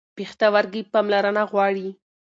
[0.15, 1.87] پښتورګي پاملرنه غواړي.